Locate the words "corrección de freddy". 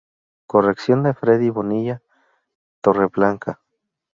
0.47-1.51